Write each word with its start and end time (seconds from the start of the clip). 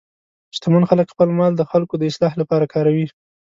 شتمن 0.55 0.83
خلک 0.89 1.07
خپل 1.13 1.29
مال 1.37 1.53
د 1.57 1.61
خلکو 1.71 1.93
د 1.97 2.03
اصلاح 2.11 2.33
لپاره 2.41 2.65
کاروي. 2.73 3.07